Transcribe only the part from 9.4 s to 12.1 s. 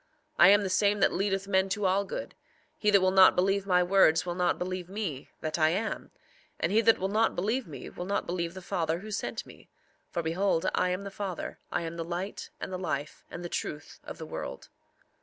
me. For behold, I am the Father, I am the